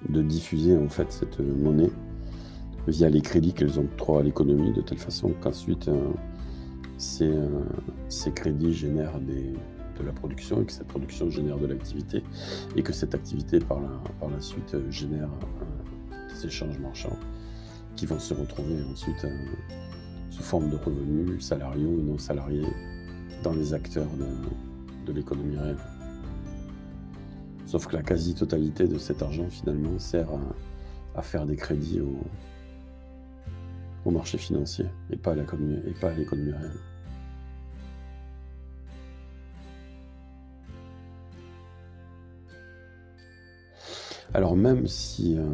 de 0.08 0.22
diffuser 0.22 0.76
en 0.76 0.88
fait 0.88 1.10
cette 1.12 1.40
monnaie 1.40 1.90
via 2.86 3.08
les 3.08 3.20
crédits 3.20 3.52
qu'elles 3.52 3.78
octroient 3.78 4.20
à 4.20 4.22
l'économie, 4.22 4.72
de 4.72 4.82
telle 4.82 4.98
façon 4.98 5.32
qu'ensuite 5.40 5.88
euh, 5.88 6.10
ces, 6.98 8.32
crédits 8.32 8.74
génèrent 8.74 9.20
de 9.20 10.04
la 10.04 10.12
production 10.12 10.62
et 10.62 10.66
que 10.66 10.72
cette 10.72 10.88
production 10.88 11.30
génère 11.30 11.58
de 11.58 11.66
l'activité 11.66 12.22
et 12.76 12.82
que 12.82 12.92
cette 12.92 13.14
activité 13.14 13.58
par 13.58 13.80
la, 13.80 14.40
suite 14.40 14.74
euh, 14.74 14.90
génère 14.90 15.30
euh, 15.30 16.34
des 16.34 16.46
échanges 16.46 16.78
marchands 16.78 17.16
qui 17.96 18.06
vont 18.06 18.18
se 18.18 18.34
retrouver 18.34 18.82
ensuite 18.90 19.24
sous 20.28 20.42
forme 20.42 20.68
de 20.68 20.76
revenus 20.76 21.40
salariaux 21.40 21.96
et 22.00 22.02
non 22.02 22.18
salariés 22.18 22.66
dans 23.44 23.52
les 23.52 23.72
acteurs 23.72 24.08
de, 25.06 25.12
l'économie 25.12 25.56
réelle. 25.56 25.76
Sauf 27.66 27.86
que 27.86 27.96
la 27.96 28.02
quasi-totalité 28.02 28.86
de 28.86 28.98
cet 28.98 29.22
argent 29.22 29.48
finalement 29.48 29.98
sert 29.98 30.28
à, 31.14 31.22
faire 31.22 31.46
des 31.46 31.56
crédits 31.56 32.00
au 34.04 34.10
marché 34.10 34.38
financier 34.38 34.86
et 35.10 35.16
pas 35.16 35.32
à 35.32 35.34
l'économie, 35.34 35.80
réelle. 36.52 36.72
Alors 44.34 44.56
même 44.56 44.88
si 44.88 45.38
euh, 45.38 45.44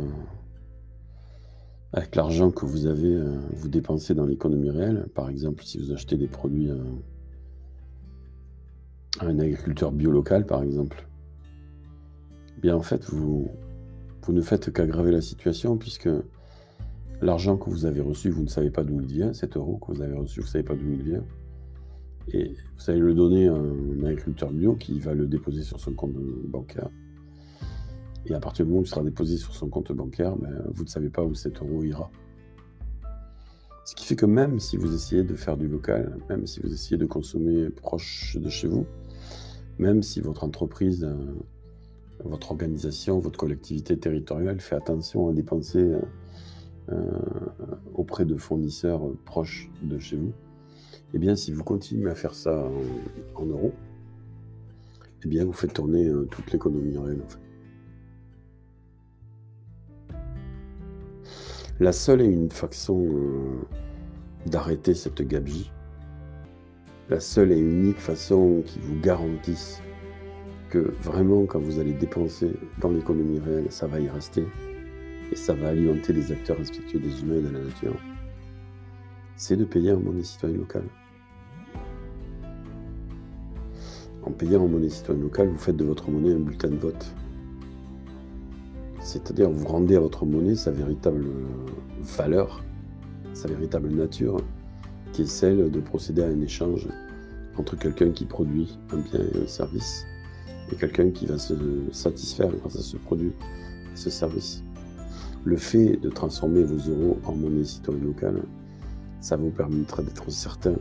avec 1.92 2.16
l'argent 2.16 2.50
que 2.50 2.64
vous 2.64 2.86
avez, 2.86 3.14
euh, 3.14 3.38
vous 3.52 3.68
dépensez 3.68 4.14
dans 4.14 4.24
l'économie 4.24 4.70
réelle, 4.70 5.06
par 5.14 5.28
exemple 5.28 5.62
si 5.64 5.78
vous 5.78 5.92
achetez 5.92 6.16
des 6.16 6.28
produits 6.28 6.70
euh, 6.70 6.82
à 9.18 9.26
un 9.26 9.38
agriculteur 9.38 9.92
bio 9.92 10.10
local 10.10 10.46
par 10.46 10.62
exemple, 10.62 11.06
bien 12.60 12.76
en 12.76 12.82
fait 12.82 13.04
vous, 13.06 13.48
vous 14.22 14.32
ne 14.32 14.42
faites 14.42 14.72
qu'aggraver 14.72 15.12
la 15.12 15.20
situation 15.20 15.76
puisque 15.76 16.08
L'argent 17.22 17.58
que 17.58 17.68
vous 17.68 17.84
avez 17.84 18.00
reçu, 18.00 18.30
vous 18.30 18.42
ne 18.42 18.48
savez 18.48 18.70
pas 18.70 18.82
d'où 18.82 18.98
il 19.00 19.06
vient. 19.06 19.34
Cet 19.34 19.56
euro 19.56 19.76
que 19.76 19.92
vous 19.92 20.00
avez 20.00 20.14
reçu, 20.14 20.40
vous 20.40 20.46
ne 20.46 20.50
savez 20.50 20.64
pas 20.64 20.74
d'où 20.74 20.90
il 20.90 21.02
vient. 21.02 21.24
Et 22.32 22.54
vous 22.78 22.90
allez 22.90 23.00
le 23.00 23.12
donner 23.12 23.48
à 23.48 23.54
un 23.54 24.04
agriculteur 24.04 24.50
bio 24.50 24.74
qui 24.74 24.98
va 24.98 25.12
le 25.12 25.26
déposer 25.26 25.62
sur 25.62 25.78
son 25.80 25.92
compte 25.92 26.14
bancaire. 26.14 26.88
Et 28.24 28.34
à 28.34 28.40
partir 28.40 28.64
du 28.64 28.70
moment 28.70 28.80
où 28.80 28.84
il 28.84 28.88
sera 28.88 29.02
déposé 29.02 29.36
sur 29.36 29.54
son 29.54 29.68
compte 29.68 29.92
bancaire, 29.92 30.34
ben, 30.36 30.62
vous 30.72 30.84
ne 30.84 30.88
savez 30.88 31.10
pas 31.10 31.22
où 31.22 31.34
cet 31.34 31.60
euro 31.60 31.82
ira. 31.82 32.10
Ce 33.84 33.94
qui 33.94 34.06
fait 34.06 34.16
que 34.16 34.26
même 34.26 34.58
si 34.58 34.78
vous 34.78 34.94
essayez 34.94 35.24
de 35.24 35.34
faire 35.34 35.58
du 35.58 35.68
local, 35.68 36.16
même 36.30 36.46
si 36.46 36.60
vous 36.60 36.72
essayez 36.72 36.96
de 36.96 37.06
consommer 37.06 37.68
proche 37.68 38.38
de 38.40 38.48
chez 38.48 38.68
vous, 38.68 38.86
même 39.78 40.02
si 40.02 40.20
votre 40.20 40.44
entreprise, 40.44 41.04
euh, 41.04 41.16
votre 42.24 42.52
organisation, 42.52 43.18
votre 43.18 43.38
collectivité 43.38 43.98
territoriale 43.98 44.60
fait 44.60 44.76
attention 44.76 45.28
à 45.28 45.32
dépenser 45.32 45.78
euh, 45.78 46.00
euh, 46.90 47.10
auprès 47.94 48.24
de 48.24 48.36
fournisseurs 48.36 49.02
proches 49.24 49.70
de 49.82 49.98
chez 49.98 50.16
vous, 50.16 50.32
eh 51.14 51.18
bien, 51.18 51.36
si 51.36 51.52
vous 51.52 51.62
continuez 51.62 52.10
à 52.10 52.14
faire 52.14 52.34
ça 52.34 52.68
en, 53.34 53.46
euros, 53.46 53.72
eh 55.24 55.28
bien, 55.28 55.44
vous 55.44 55.52
faites 55.52 55.72
tourner 55.72 56.06
euh, 56.06 56.26
toute 56.30 56.50
l'économie 56.52 56.96
réelle, 56.98 57.20
en. 57.20 57.38
La 61.78 61.92
seule 61.92 62.22
et 62.22 62.26
une 62.26 62.50
façon 62.50 63.06
euh, 63.06 63.60
d'arrêter 64.46 64.94
cette 64.94 65.22
gabegie, 65.22 65.70
la 67.08 67.20
seule 67.20 67.52
et 67.52 67.58
unique 67.58 67.98
façon 67.98 68.62
qui 68.66 68.78
vous 68.80 69.00
garantisse 69.00 69.80
que 70.70 70.78
vraiment, 71.02 71.44
quand 71.44 71.58
vous 71.58 71.80
allez 71.80 71.92
dépenser 71.92 72.52
dans 72.80 72.90
l'économie 72.90 73.40
réelle, 73.40 73.66
ça 73.70 73.86
va 73.86 74.00
y 74.00 74.08
rester, 74.08 74.46
et 75.30 75.36
ça 75.36 75.52
va 75.52 75.68
alimenter 75.68 76.12
les 76.12 76.32
acteurs 76.32 76.56
respectueux 76.56 77.00
des 77.00 77.20
humains 77.20 77.38
et 77.38 77.42
de 77.42 77.50
la 77.50 77.64
nature, 77.64 77.96
c'est 79.36 79.56
de 79.56 79.64
payer 79.64 79.92
en 79.92 80.00
monnaie 80.00 80.22
citoyenne 80.22 80.58
locale. 80.58 80.88
En 84.22 84.30
payant 84.30 84.62
en 84.62 84.68
monnaie 84.68 84.88
citoyenne 84.88 85.22
locale, 85.22 85.48
vous 85.48 85.58
faites 85.58 85.76
de 85.76 85.84
votre 85.84 86.10
monnaie 86.10 86.34
un 86.34 86.40
bulletin 86.40 86.68
de 86.68 86.76
vote. 86.76 87.06
C'est-à-dire 89.00 89.50
vous 89.50 89.66
rendez 89.66 89.96
à 89.96 90.00
votre 90.00 90.24
monnaie 90.24 90.54
sa 90.54 90.70
véritable 90.70 91.26
valeur, 92.00 92.62
sa 93.32 93.48
véritable 93.48 93.88
nature, 93.88 94.40
qui 95.12 95.22
est 95.22 95.26
celle 95.26 95.70
de 95.70 95.80
procéder 95.80 96.22
à 96.22 96.26
un 96.26 96.40
échange 96.40 96.86
entre 97.56 97.76
quelqu'un 97.76 98.10
qui 98.10 98.24
produit 98.24 98.78
un 98.92 98.98
bien 98.98 99.20
et 99.20 99.42
un 99.42 99.46
service 99.46 100.06
quelqu'un 100.76 101.10
qui 101.10 101.26
va 101.26 101.38
se 101.38 101.54
satisfaire 101.92 102.50
grâce 102.50 102.76
à 102.76 102.82
ce 102.82 102.96
produit 102.96 103.32
et 103.92 103.96
ce 103.96 104.10
service. 104.10 104.62
Le 105.44 105.56
fait 105.56 105.96
de 105.96 106.10
transformer 106.10 106.62
vos 106.62 106.90
euros 106.90 107.18
en 107.24 107.34
monnaie 107.34 107.64
citoyenne 107.64 108.04
locale, 108.04 108.42
ça 109.20 109.36
vous 109.36 109.50
permettra 109.50 110.02
d'être 110.02 110.30
certain 110.30 110.74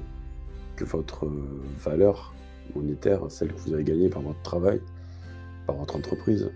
que 0.76 0.86
votre 0.86 1.26
euh, 1.26 1.62
valeur 1.84 2.34
monétaire, 2.76 3.22
celle 3.30 3.54
que 3.54 3.60
vous 3.60 3.74
avez 3.74 3.84
gagnée 3.84 4.10
par 4.10 4.22
votre 4.22 4.42
travail, 4.42 4.82
par 5.66 5.76
votre 5.76 5.96
entreprise, 5.96 6.50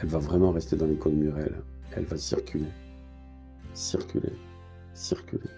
elle 0.00 0.08
va 0.08 0.18
vraiment 0.18 0.52
rester 0.52 0.76
dans 0.76 0.86
l'économie 0.86 1.30
réelle. 1.30 1.62
Elle 1.92 2.04
va 2.04 2.16
circuler, 2.16 2.68
circuler, 3.74 4.32
circuler. 4.94 5.50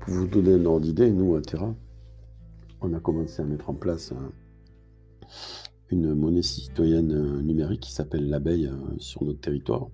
Pour 0.00 0.14
vous 0.14 0.26
donner 0.26 0.54
un 0.54 0.64
ordre 0.66 0.80
d'idée, 0.80 1.10
nous, 1.10 1.34
à 1.36 1.40
Terra, 1.40 1.74
on 2.80 2.92
a 2.92 3.00
commencé 3.00 3.40
à 3.40 3.44
mettre 3.44 3.70
en 3.70 3.74
place 3.74 4.12
un, 4.12 4.32
une 5.90 6.14
monnaie 6.14 6.42
citoyenne 6.42 7.12
euh, 7.12 7.42
numérique 7.42 7.80
qui 7.80 7.92
s'appelle 7.92 8.28
l'abeille 8.28 8.66
euh, 8.66 8.76
sur 8.98 9.24
notre 9.24 9.40
territoire, 9.40 9.88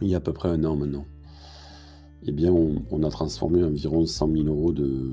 il 0.00 0.08
y 0.08 0.14
a 0.14 0.18
à 0.18 0.20
peu 0.20 0.32
près 0.32 0.48
un 0.48 0.64
an 0.64 0.76
maintenant. 0.76 1.04
Eh 2.24 2.32
bien, 2.32 2.52
on, 2.52 3.02
a 3.02 3.10
transformé 3.10 3.62
environ 3.62 4.04
100 4.04 4.32
000 4.32 4.46
euros 4.46 4.72
de, 4.72 5.12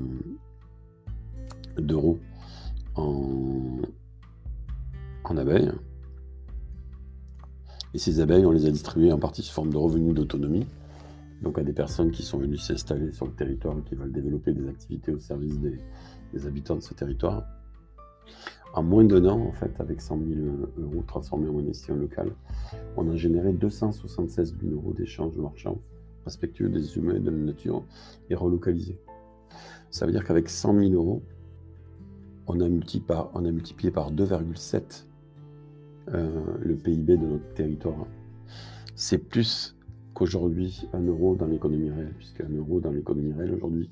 d'euros 1.78 2.18
en, 2.96 3.78
en 5.24 5.36
abeilles. 5.36 5.70
Et 7.94 7.98
ces 7.98 8.20
abeilles, 8.20 8.44
on 8.44 8.50
les 8.50 8.66
a 8.66 8.70
distribuées 8.70 9.12
en 9.12 9.18
partie 9.18 9.42
sous 9.42 9.52
forme 9.52 9.72
de 9.72 9.76
revenus 9.76 10.14
d'autonomie, 10.14 10.66
donc 11.42 11.58
à 11.58 11.62
des 11.62 11.72
personnes 11.72 12.10
qui 12.10 12.22
sont 12.22 12.38
venues 12.38 12.58
s'installer 12.58 13.12
sur 13.12 13.26
le 13.26 13.32
territoire 13.32 13.78
et 13.78 13.82
qui 13.82 13.94
veulent 13.94 14.12
développer 14.12 14.52
des 14.52 14.68
activités 14.68 15.12
au 15.12 15.18
service 15.18 15.58
des 15.60 16.46
habitants 16.46 16.76
de 16.76 16.82
ce 16.82 16.94
territoire 16.94 17.44
en 18.74 18.82
moins 18.82 19.04
d'un 19.04 19.24
an, 19.26 19.40
en 19.40 19.52
fait, 19.52 19.80
avec 19.80 20.00
100 20.00 20.18
000 20.28 20.40
euros 20.78 21.02
transformés 21.06 21.48
en 21.48 21.52
monnaie 21.52 21.72
locale, 21.88 22.32
on 22.96 23.10
a 23.10 23.16
généré 23.16 23.52
276 23.52 24.56
000 24.60 24.74
euros 24.74 24.92
d'échanges 24.92 25.36
marchands 25.36 25.78
respectueux 26.24 26.68
des 26.68 26.96
humains 26.96 27.14
et 27.14 27.20
de 27.20 27.30
la 27.30 27.36
nature 27.36 27.84
et 28.28 28.34
relocalisés. 28.34 28.98
Ça 29.90 30.06
veut 30.06 30.12
dire 30.12 30.24
qu'avec 30.24 30.48
100 30.48 30.78
000 30.78 30.92
euros, 30.92 31.22
on 32.48 32.60
a 32.60 32.68
multiplié 32.68 33.04
par, 33.06 33.30
on 33.34 33.44
a 33.44 33.50
multiplié 33.50 33.90
par 33.90 34.12
2,7 34.12 35.06
euh, 36.08 36.44
le 36.60 36.74
PIB 36.74 37.16
de 37.16 37.26
notre 37.26 37.52
territoire. 37.54 38.06
C'est 38.94 39.18
plus 39.18 39.75
qu'aujourd'hui 40.16 40.88
un 40.94 41.02
euro 41.02 41.36
dans 41.36 41.46
l'économie 41.46 41.90
réelle, 41.90 42.14
puisque 42.16 42.40
un 42.40 42.56
euro 42.56 42.80
dans 42.80 42.90
l'économie 42.90 43.34
réelle 43.34 43.52
aujourd'hui, 43.54 43.90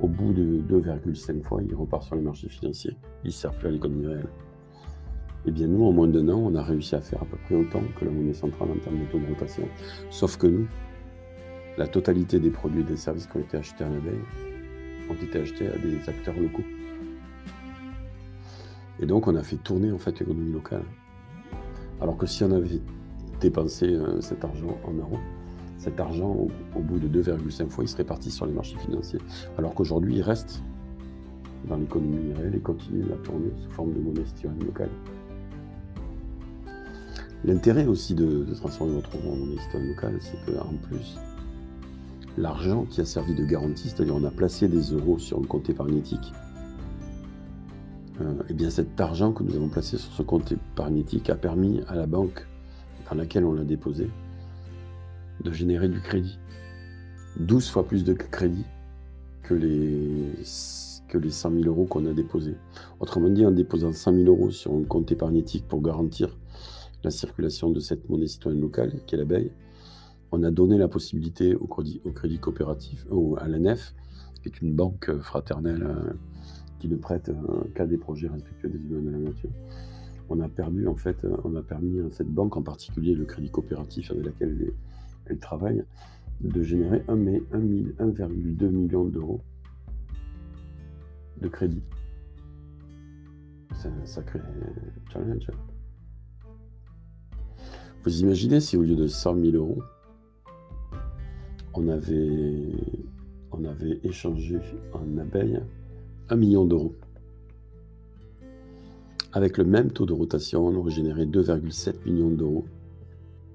au 0.00 0.06
bout 0.06 0.32
de 0.32 0.62
2,5 0.62 1.42
fois, 1.42 1.60
il 1.60 1.74
repart 1.74 2.04
sur 2.04 2.14
les 2.14 2.22
marchés 2.22 2.48
financiers, 2.48 2.96
il 3.24 3.28
ne 3.28 3.32
sert 3.32 3.52
plus 3.52 3.66
à 3.66 3.70
l'économie 3.72 4.06
réelle. 4.06 4.28
Eh 5.44 5.50
bien 5.50 5.66
nous, 5.66 5.84
en 5.84 5.90
moins 5.90 6.06
d'un 6.06 6.28
an, 6.28 6.38
on 6.38 6.54
a 6.54 6.62
réussi 6.62 6.94
à 6.94 7.00
faire 7.00 7.20
à 7.20 7.24
peu 7.24 7.36
près 7.44 7.56
autant 7.56 7.82
que 7.98 8.04
la 8.04 8.12
monnaie 8.12 8.32
centrale 8.32 8.68
en 8.70 8.78
termes 8.78 9.00
de 9.00 9.10
taux 9.10 9.18
de 9.18 9.26
rotation. 9.26 9.64
Sauf 10.10 10.36
que 10.36 10.46
nous, 10.46 10.68
la 11.78 11.88
totalité 11.88 12.38
des 12.38 12.50
produits 12.50 12.82
et 12.82 12.84
des 12.84 12.96
services 12.96 13.26
qui 13.26 13.36
ont 13.36 13.40
été 13.40 13.56
achetés 13.56 13.82
en 13.82 13.92
abeille 13.92 14.22
ont 15.10 15.14
été 15.14 15.40
achetés 15.40 15.66
à 15.66 15.78
des 15.78 16.08
acteurs 16.08 16.38
locaux. 16.38 16.64
Et 19.00 19.06
donc, 19.06 19.26
on 19.26 19.34
a 19.34 19.42
fait 19.42 19.56
tourner 19.56 19.90
en 19.90 19.98
fait 19.98 20.18
l'économie 20.20 20.52
locale. 20.52 20.84
Alors 22.00 22.16
que 22.16 22.26
si 22.26 22.44
on 22.44 22.52
avait 22.52 22.80
dépensé 23.40 23.86
euh, 23.86 24.20
cet 24.20 24.44
argent 24.44 24.78
en 24.84 24.92
euros, 24.92 25.18
cet 25.86 26.00
argent, 26.00 26.48
au, 26.74 26.80
bout 26.80 26.98
de 26.98 27.22
2,5 27.22 27.68
fois, 27.68 27.84
il 27.84 27.88
serait 27.88 28.02
parti 28.02 28.32
sur 28.32 28.44
les 28.44 28.52
marchés 28.52 28.76
financiers. 28.76 29.20
Alors 29.56 29.72
qu'aujourd'hui, 29.72 30.16
il 30.16 30.22
reste 30.22 30.60
dans 31.68 31.76
l'économie 31.76 32.34
réelle 32.34 32.56
et 32.56 32.60
continue 32.60 33.04
à 33.12 33.16
tourner 33.24 33.52
sous 33.56 33.70
forme 33.70 33.92
de 33.92 34.00
monnaie 34.00 34.24
citoyenne 34.24 34.64
locale. 34.64 34.90
L'intérêt 37.44 37.86
aussi 37.86 38.16
de, 38.16 38.52
transformer 38.54 38.94
votre 38.94 39.16
monnaie 39.16 39.60
citoyenne 39.62 39.90
locale, 39.90 40.18
c'est 40.18 40.44
qu'en 40.44 40.74
plus, 40.88 41.18
l'argent 42.36 42.84
qui 42.90 43.00
a 43.00 43.04
servi 43.04 43.36
de 43.36 43.44
garantie, 43.44 43.88
c'est-à-dire 43.88 44.16
on 44.16 44.24
a 44.24 44.32
placé 44.32 44.66
des 44.66 44.92
euros 44.92 45.20
sur 45.20 45.40
le 45.40 45.46
compte 45.46 45.70
épargnétique, 45.70 46.32
et 48.18 48.24
euh, 48.24 48.32
eh 48.48 48.54
bien 48.54 48.70
cet 48.70 49.00
argent 49.00 49.30
que 49.30 49.44
nous 49.44 49.54
avons 49.54 49.68
placé 49.68 49.98
sur 49.98 50.10
ce 50.10 50.22
compte 50.22 50.50
épargnétique 50.50 51.30
a 51.30 51.36
permis 51.36 51.82
à 51.86 51.94
la 51.94 52.06
banque 52.06 52.44
dans 53.08 53.16
laquelle 53.16 53.44
on 53.44 53.52
l'a 53.52 53.62
déposé 53.62 54.08
de 55.42 55.52
générer 55.52 55.88
du 55.88 56.00
crédit. 56.00 56.38
12 57.40 57.68
fois 57.68 57.86
plus 57.86 58.04
de 58.04 58.12
crédit 58.12 58.64
que 59.42 59.54
les, 59.54 60.32
que 61.08 61.18
les 61.18 61.30
100 61.30 61.52
000 61.52 61.64
euros 61.64 61.84
qu'on 61.84 62.06
a 62.06 62.12
déposés. 62.12 62.56
Autrement 63.00 63.28
dit, 63.28 63.44
en 63.46 63.50
déposant 63.50 63.92
100 63.92 64.14
000 64.14 64.24
euros 64.26 64.50
sur 64.50 64.72
un 64.74 64.82
compte 64.82 65.10
épargnétique 65.12 65.66
pour 65.68 65.82
garantir 65.82 66.36
la 67.04 67.10
circulation 67.10 67.70
de 67.70 67.80
cette 67.80 68.08
monnaie 68.08 68.26
citoyenne 68.26 68.60
locale, 68.60 69.00
qui 69.06 69.14
est 69.14 69.18
l'abeille, 69.18 69.52
on 70.32 70.42
a 70.42 70.50
donné 70.50 70.76
la 70.76 70.88
possibilité 70.88 71.54
au 71.54 71.66
crédit, 71.66 72.00
au 72.04 72.10
crédit 72.10 72.38
coopératif, 72.38 73.06
ou 73.10 73.36
à 73.38 73.46
l'ANF, 73.46 73.94
qui 74.42 74.48
est 74.48 74.60
une 74.60 74.74
banque 74.74 75.10
fraternelle 75.20 75.82
euh, 75.82 76.12
qui 76.78 76.88
ne 76.88 76.96
prête 76.96 77.28
euh, 77.28 77.34
qu'à 77.74 77.86
des 77.86 77.96
projets 77.96 78.28
respectueux 78.28 78.68
des 78.68 78.78
humains 78.78 79.02
de 79.02 79.10
la 79.10 79.18
nature. 79.18 79.50
On 80.28 80.40
a 80.40 80.48
perdu, 80.48 80.88
en 80.88 80.96
fait, 80.96 81.24
euh, 81.24 81.36
on 81.44 81.54
a 81.54 81.62
permis 81.62 82.00
à 82.00 82.10
cette 82.10 82.28
banque, 82.28 82.56
en 82.56 82.62
particulier 82.62 83.14
le 83.14 83.24
crédit 83.24 83.50
coopératif 83.50 84.10
avec 84.10 84.24
laquelle 84.24 84.56
elle, 84.60 84.72
travaille, 85.34 85.84
de 86.40 86.62
générer 86.62 86.98
1,2 87.08 88.68
million 88.68 89.04
d'euros 89.04 89.40
de 91.40 91.48
crédit. 91.48 91.82
C'est 93.74 93.88
un 93.88 94.06
sacré 94.06 94.40
challenge. 95.12 95.48
Vous 98.04 98.20
imaginez 98.20 98.60
si 98.60 98.76
au 98.76 98.82
lieu 98.82 98.94
de 98.94 99.06
100 99.06 99.34
000 99.40 99.56
euros, 99.56 99.82
on 101.74 101.88
avait, 101.88 102.72
on 103.52 103.64
avait 103.64 104.00
échangé 104.04 104.58
en 104.92 105.18
abeilles 105.18 105.60
un 106.28 106.36
million 106.36 106.64
d'euros. 106.64 106.94
Avec 109.32 109.58
le 109.58 109.64
même 109.64 109.90
taux 109.90 110.06
de 110.06 110.12
rotation, 110.12 110.66
on 110.66 110.74
aurait 110.76 110.92
généré 110.92 111.26
2,7 111.26 112.04
millions 112.06 112.30
d'euros 112.30 112.64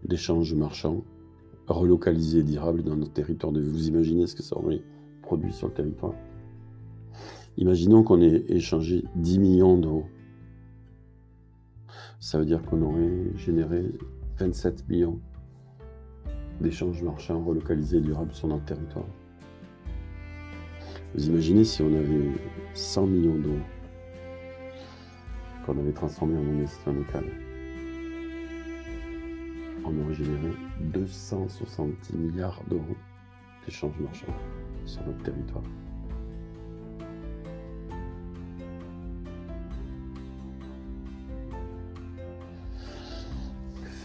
d'échanges 0.04 0.54
marchands 0.54 1.04
relocalisés 1.72 2.40
et 2.40 2.44
durables 2.44 2.84
dans 2.84 2.96
notre 2.96 3.14
territoire 3.14 3.52
de 3.52 3.62
Vous 3.62 3.88
imaginez 3.88 4.28
ce 4.28 4.36
que 4.36 4.44
ça 4.44 4.58
aurait 4.58 4.82
produit 5.22 5.54
sur 5.54 5.68
le 5.68 5.74
territoire 5.74 6.14
Imaginons 7.58 8.04
qu'on 8.04 8.22
ait 8.22 8.46
échangé 8.48 9.04
10 9.16 9.40
millions 9.40 9.78
d'euros. 9.78 10.06
Ça 12.20 12.40
veut 12.40 12.46
dire 12.46 12.62
qu'on 12.64 12.82
aurait 12.82 13.36
généré 13.36 13.84
27 14.40 14.88
millions 14.88 15.20
d'échanges 16.62 17.02
marchands 17.04 17.44
relocalisés 17.44 17.98
et 17.98 18.02
durables 18.02 18.34
sur 18.34 18.48
notre 18.48 18.66
territoire. 18.66 19.06
Vous 21.14 21.28
imaginez 21.28 21.66
si 21.66 21.82
on 21.82 21.94
avait 21.94 22.32
100 22.74 23.08
millions 23.08 23.38
d'euros 23.38 23.56
qu'on 25.66 25.78
avait 25.78 25.92
transformé 25.92 26.38
en 26.38 26.68
citoyenne 26.68 27.02
locale. 27.02 27.51
On 29.92 30.06
aurait 30.06 30.14
généré 30.14 30.52
260 30.80 32.14
milliards 32.14 32.64
d'euros 32.70 32.96
d'échanges 33.66 34.00
marchands 34.00 34.34
sur 34.86 35.06
notre 35.06 35.22
territoire. 35.24 35.64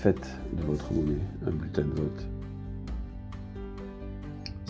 Faites 0.01 0.37
de 0.53 0.63
votre 0.63 0.93
monnaie 0.93 1.21
un 1.47 1.51
bulletin 1.51 1.83
de 1.83 2.01
vote 2.01 2.27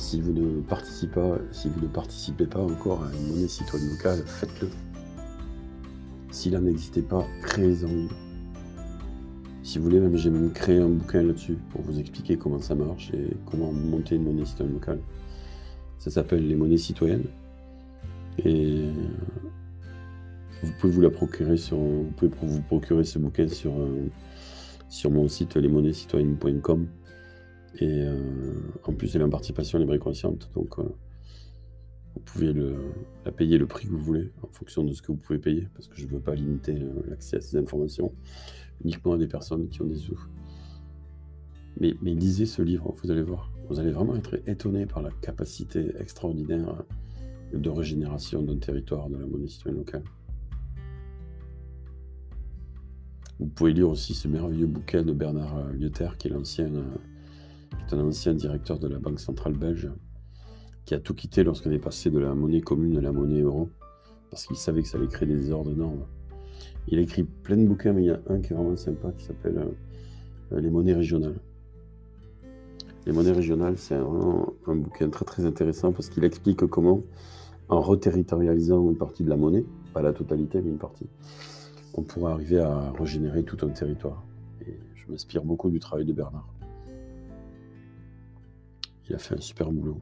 si 0.06 0.20
vous 0.20 0.32
ne 0.32 0.60
participez 0.60 1.14
pas, 1.14 1.38
si 1.50 1.68
vous 1.68 1.80
ne 1.80 1.88
participez 1.88 2.46
pas 2.46 2.60
encore 2.60 3.02
à 3.02 3.12
une 3.12 3.26
monnaie 3.26 3.48
citoyenne 3.48 3.90
locale, 3.90 4.22
faites-le. 4.24 4.70
S'il 6.30 6.52
n'en 6.52 6.64
existait 6.66 7.02
pas, 7.02 7.26
créez-en 7.42 8.06
Si 9.76 9.78
vous 9.80 9.90
voulez, 9.90 10.00
même 10.00 10.16
j'ai 10.16 10.30
même 10.30 10.54
créé 10.54 10.78
un 10.78 10.88
bouquin 10.88 11.22
là-dessus 11.22 11.58
pour 11.68 11.82
vous 11.82 12.00
expliquer 12.00 12.38
comment 12.38 12.62
ça 12.62 12.74
marche 12.74 13.12
et 13.12 13.36
comment 13.44 13.70
monter 13.72 14.14
une 14.14 14.24
monnaie 14.24 14.46
citoyenne 14.46 14.72
locale. 14.72 15.00
Ça 15.98 16.10
s'appelle 16.10 16.48
les 16.48 16.54
monnaies 16.54 16.78
citoyennes. 16.78 17.26
Et 18.42 18.88
vous 20.62 20.72
pouvez 20.80 20.92
vous 20.94 21.02
la 21.02 21.10
procurer 21.10 21.58
sur, 21.58 21.76
vous 21.76 22.10
pouvez 22.16 22.30
vous 22.40 22.62
procurer 22.62 23.04
ce 23.04 23.18
bouquin 23.18 23.48
sur, 23.48 23.78
euh, 23.78 24.06
sur 24.88 25.10
mon 25.10 25.28
site 25.28 25.56
lesmonnaiescitoyennes.com. 25.56 26.86
Et 27.78 27.86
euh, 27.86 28.16
en 28.82 28.94
plus, 28.94 29.14
elle 29.14 29.20
est 29.20 29.24
en 29.24 29.28
participation 29.28 29.78
libre 29.78 29.92
et 29.92 29.98
consciente. 29.98 30.48
Donc, 30.54 30.78
euh, 30.78 30.84
vous 32.14 32.22
pouvez 32.22 32.54
la 33.26 33.30
payer 33.30 33.58
le 33.58 33.66
prix 33.66 33.84
que 33.84 33.90
vous 33.90 33.98
voulez 33.98 34.32
en 34.42 34.48
fonction 34.48 34.84
de 34.84 34.92
ce 34.94 35.02
que 35.02 35.08
vous 35.08 35.18
pouvez 35.18 35.38
payer. 35.38 35.68
Parce 35.74 35.86
que 35.86 35.96
je 35.98 36.06
ne 36.06 36.12
veux 36.12 36.20
pas 36.20 36.34
limiter 36.34 36.72
euh, 36.80 37.10
l'accès 37.10 37.36
à 37.36 37.40
ces 37.42 37.58
informations 37.58 38.14
uniquement 38.84 39.14
à 39.14 39.18
des 39.18 39.26
personnes 39.26 39.68
qui 39.68 39.82
ont 39.82 39.86
des 39.86 39.96
sous. 39.96 40.18
Mais, 41.80 41.94
lisez 42.02 42.46
ce 42.46 42.62
livre, 42.62 42.94
vous 43.02 43.10
allez 43.10 43.22
voir. 43.22 43.50
Vous 43.68 43.78
allez 43.78 43.90
vraiment 43.90 44.16
être 44.16 44.38
étonné 44.46 44.86
par 44.86 45.02
la 45.02 45.10
capacité 45.20 45.92
extraordinaire 45.98 46.84
de 47.52 47.70
régénération 47.70 48.42
d'un 48.42 48.56
territoire 48.56 49.10
de 49.10 49.16
la 49.16 49.26
monnaie 49.26 49.48
citoyenne 49.48 49.78
locale. 49.78 50.04
Vous 53.38 53.46
pouvez 53.48 53.74
lire 53.74 53.90
aussi 53.90 54.14
ce 54.14 54.28
merveilleux 54.28 54.66
bouquin 54.66 55.02
de 55.02 55.12
Bernard 55.12 55.70
Lieuter, 55.72 56.08
qui 56.18 56.28
est 56.28 56.30
l'ancien 56.30 56.70
qui 57.70 57.94
est 57.94 57.98
un 57.98 58.00
ancien 58.00 58.32
directeur 58.32 58.78
de 58.78 58.88
la 58.88 58.98
Banque 58.98 59.20
centrale 59.20 59.52
belge, 59.52 59.90
qui 60.86 60.94
a 60.94 61.00
tout 61.00 61.14
quitté 61.14 61.44
lorsqu'on 61.44 61.70
est 61.70 61.78
passé 61.78 62.10
de 62.10 62.18
la 62.18 62.34
monnaie 62.34 62.60
commune 62.60 62.96
à 62.96 63.00
la 63.00 63.12
monnaie 63.12 63.40
euro, 63.40 63.68
parce 64.30 64.46
qu'il 64.46 64.56
savait 64.56 64.82
que 64.82 64.88
ça 64.88 64.98
allait 64.98 65.08
créer 65.08 65.28
des 65.28 65.50
ordres 65.50 65.72
énormes. 65.72 66.06
Il 66.88 66.98
écrit 66.98 67.24
plein 67.24 67.56
de 67.56 67.66
bouquins, 67.66 67.92
mais 67.92 68.02
il 68.02 68.06
y 68.06 68.10
a 68.10 68.20
un 68.28 68.40
qui 68.40 68.52
est 68.52 68.56
vraiment 68.56 68.76
sympa, 68.76 69.10
qui 69.16 69.24
s'appelle 69.24 69.58
euh, 70.52 70.60
Les 70.60 70.70
monnaies 70.70 70.94
régionales. 70.94 71.38
Les 73.06 73.12
monnaies 73.12 73.32
régionales, 73.32 73.78
c'est 73.78 73.94
un, 73.94 74.46
un, 74.66 74.76
bouquin 74.76 75.08
très 75.08 75.24
très 75.24 75.44
intéressant 75.44 75.92
parce 75.92 76.08
qu'il 76.08 76.24
explique 76.24 76.64
comment, 76.66 77.00
en 77.68 77.80
reterritorialisant 77.80 78.88
une 78.90 78.96
partie 78.96 79.24
de 79.24 79.28
la 79.28 79.36
monnaie, 79.36 79.64
pas 79.92 80.02
la 80.02 80.12
totalité, 80.12 80.60
mais 80.60 80.70
une 80.70 80.78
partie, 80.78 81.06
on 81.94 82.02
pourra 82.02 82.32
arriver 82.32 82.60
à 82.60 82.92
régénérer 82.92 83.42
tout 83.42 83.64
un 83.64 83.70
territoire. 83.70 84.24
Et 84.66 84.78
je 84.94 85.10
m'inspire 85.10 85.44
beaucoup 85.44 85.70
du 85.70 85.80
travail 85.80 86.04
de 86.04 86.12
Bernard. 86.12 86.48
Il 89.08 89.14
a 89.14 89.18
fait 89.18 89.34
un 89.34 89.40
super 89.40 89.70
boulot. 89.70 89.98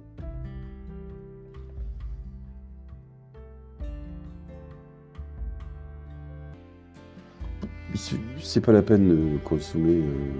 C'est 7.94 8.61
pas 8.61 8.72
la 8.72 8.83
peine 8.83 9.09
de 9.09 9.38
consommer, 9.38 10.02
euh, 10.02 10.30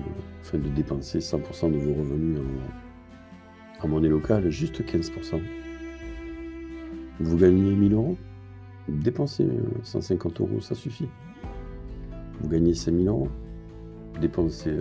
enfin 0.41 0.59
de 0.59 0.69
dépenser 0.69 1.21
100% 1.21 1.73
de 1.73 1.79
vos 1.79 1.95
revenus 1.95 2.39
en, 3.83 3.89
monnaie 3.89 4.09
locale, 4.09 4.51
juste 4.51 4.83
15%. 4.83 5.41
Vous 7.21 7.37
gagnez 7.37 7.75
1000 7.75 7.93
euros, 7.93 8.17
dépensez 8.89 9.47
150 9.83 10.41
euros, 10.41 10.61
ça 10.61 10.75
suffit. 10.75 11.09
Vous 12.41 12.49
gagnez 12.49 12.75
5000 12.75 13.07
euros, 13.07 13.29
dépensez 14.21 14.73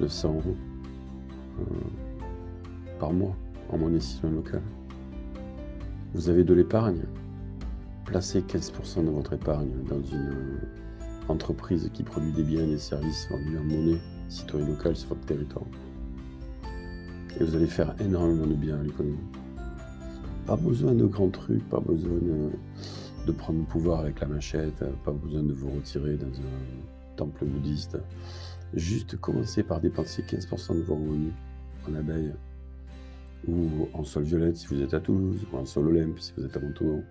900 0.00 0.28
euh, 0.28 0.32
euros. 0.32 0.56
Euh, 1.60 1.64
par 2.98 3.12
mois 3.12 3.34
en 3.70 3.78
monnaie 3.78 3.98
locale. 4.24 4.62
Vous 6.14 6.28
avez 6.28 6.44
de 6.44 6.54
l'épargne? 6.54 7.02
Placez 8.04 8.40
15% 8.40 9.04
de 9.04 9.10
votre 9.10 9.34
épargne 9.34 9.70
dans 9.88 10.02
une 10.02 10.60
entreprise 11.28 11.90
qui 11.92 12.02
produit 12.02 12.32
des 12.32 12.42
biens 12.42 12.64
et 12.64 12.68
des 12.68 12.78
services 12.78 13.28
vendus 13.30 13.58
en 13.58 13.64
monnaie 13.64 13.98
citoyenne 14.28 14.68
locale 14.68 14.96
sur 14.96 15.10
votre 15.10 15.24
territoire. 15.26 15.64
Et 17.38 17.44
vous 17.44 17.54
allez 17.54 17.66
faire 17.66 17.94
énormément 18.00 18.46
de 18.46 18.54
bien 18.54 18.78
à 18.78 18.82
l'économie. 18.82 19.18
Pas 20.46 20.56
besoin 20.56 20.92
de 20.92 21.04
grands 21.06 21.30
trucs, 21.30 21.66
pas 21.68 21.80
besoin 21.80 22.18
de, 23.26 23.32
prendre 23.32 23.58
le 23.58 23.66
pouvoir 23.66 24.00
avec 24.00 24.20
la 24.20 24.26
machette, 24.26 24.82
pas 25.04 25.12
besoin 25.12 25.42
de 25.42 25.52
vous 25.52 25.70
retirer 25.70 26.16
dans 26.16 26.26
un 26.26 27.16
temple 27.16 27.44
bouddhiste. 27.44 27.98
Juste 28.74 29.16
commencer 29.16 29.62
par 29.62 29.80
dépenser 29.80 30.22
15% 30.22 30.76
de 30.76 30.82
vos 30.82 30.94
revenus 30.94 31.32
en 31.88 31.94
abeilles 31.94 32.32
ou 33.46 33.88
en 33.92 34.02
sol 34.04 34.24
violette 34.24 34.56
si 34.56 34.66
vous 34.66 34.80
êtes 34.80 34.94
à 34.94 35.00
Toulouse, 35.00 35.46
ou 35.52 35.56
en 35.56 35.64
sol 35.64 35.88
olympe 35.88 36.18
si 36.18 36.32
vous 36.36 36.44
êtes 36.44 36.56
à 36.56 36.60
Montauban, 36.60 37.02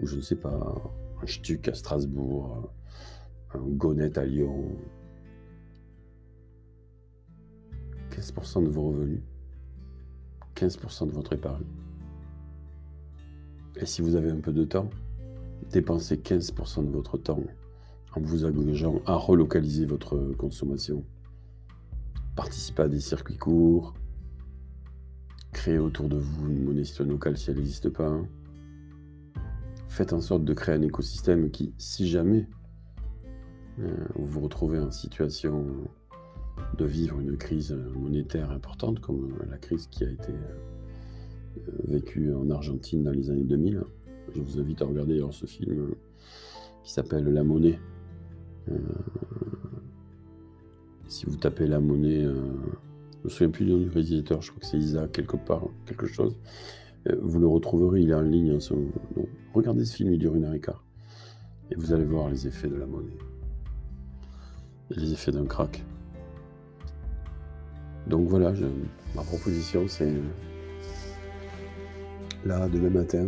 ou 0.00 0.06
je 0.06 0.16
ne 0.16 0.20
sais 0.20 0.36
pas, 0.36 0.82
un 1.22 1.26
Stuck 1.26 1.68
à 1.68 1.74
Strasbourg, 1.74 2.70
un 3.54 3.60
Gonnet 3.60 4.18
à 4.18 4.24
Lyon. 4.24 4.76
15% 8.10 8.64
de 8.64 8.68
vos 8.68 8.88
revenus, 8.88 9.20
15% 10.56 11.06
de 11.06 11.12
votre 11.12 11.34
épargne. 11.34 11.64
Et 13.76 13.86
si 13.86 14.02
vous 14.02 14.16
avez 14.16 14.30
un 14.30 14.40
peu 14.40 14.52
de 14.52 14.64
temps, 14.64 14.90
dépensez 15.70 16.16
15% 16.16 16.84
de 16.84 16.90
votre 16.90 17.16
temps 17.16 17.42
en 18.16 18.20
vous 18.20 18.44
engageant 18.44 19.00
à 19.06 19.14
relocaliser 19.14 19.86
votre 19.86 20.18
consommation. 20.36 21.04
Participez 22.34 22.82
à 22.82 22.88
des 22.88 23.00
circuits 23.00 23.36
courts, 23.36 23.94
créez 25.52 25.78
autour 25.78 26.08
de 26.08 26.16
vous 26.16 26.48
une 26.48 26.64
monnaie 26.64 26.82
locale 27.00 27.36
si 27.36 27.50
elle 27.50 27.56
n'existe 27.56 27.90
pas. 27.90 28.20
Faites 29.88 30.12
en 30.12 30.20
sorte 30.20 30.44
de 30.44 30.54
créer 30.54 30.74
un 30.74 30.82
écosystème 30.82 31.50
qui, 31.50 31.72
si 31.78 32.08
jamais 32.08 32.48
euh, 33.80 33.94
vous 34.16 34.26
vous 34.26 34.40
retrouvez 34.40 34.78
en 34.78 34.90
situation 34.90 35.66
de 36.76 36.84
vivre 36.84 37.20
une 37.20 37.36
crise 37.36 37.76
monétaire 37.94 38.50
importante, 38.50 39.00
comme 39.00 39.38
la 39.48 39.58
crise 39.58 39.86
qui 39.86 40.04
a 40.04 40.10
été 40.10 40.32
euh, 40.32 41.70
vécue 41.84 42.32
en 42.34 42.50
Argentine 42.50 43.04
dans 43.04 43.12
les 43.12 43.30
années 43.30 43.44
2000, 43.44 43.82
je 44.34 44.40
vous 44.40 44.60
invite 44.60 44.82
à 44.82 44.86
regarder 44.86 45.24
ce 45.30 45.46
film 45.46 45.94
qui 46.82 46.92
s'appelle 46.92 47.24
La 47.24 47.44
monnaie. 47.44 47.78
Euh, 48.70 48.78
si 51.06 51.26
vous 51.26 51.36
tapez 51.36 51.66
La 51.66 51.80
monnaie, 51.80 52.22
je 52.22 52.28
ne 52.28 53.24
me 53.24 53.28
souviens 53.28 53.50
plus 53.50 53.64
du 53.64 53.72
nom 53.72 53.78
du 53.78 53.88
réalisateur, 53.88 54.42
je 54.42 54.50
crois 54.50 54.60
que 54.60 54.66
c'est 54.66 54.78
Isaac, 54.78 55.12
quelque 55.12 55.36
part, 55.36 55.66
quelque 55.86 56.06
chose. 56.06 56.36
vous 57.22 57.38
le 57.38 57.46
retrouverez, 57.46 58.02
il 58.02 58.10
est 58.10 58.14
en 58.14 58.22
ligne 58.22 58.56
en 58.56 58.60
ce 58.60 58.74
moment. 58.74 58.90
regardez 59.54 59.84
ce 59.84 59.96
film, 59.96 60.12
il 60.12 60.18
dure 60.18 60.34
une 60.34 60.44
heure 60.44 60.54
et 60.54 60.60
quart. 60.60 60.84
Et 61.70 61.76
vous 61.76 61.92
allez 61.92 62.04
voir 62.04 62.28
les 62.28 62.46
effets 62.46 62.68
de 62.68 62.76
la 62.76 62.86
monnaie 62.86 63.16
les 64.90 65.12
effets 65.12 65.32
d'un 65.32 65.46
crack. 65.46 65.82
Donc 68.06 68.28
voilà, 68.28 68.52
ma 69.14 69.22
proposition 69.22 69.86
c'est 69.86 70.14
là, 72.44 72.68
demain 72.68 72.90
matin, 72.90 73.26